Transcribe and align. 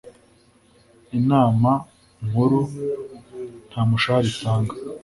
Inama 1.19 1.71
nkuru 2.25 2.59
nta 3.69 3.81
mushahara 3.87 4.27
itanga 4.33 4.73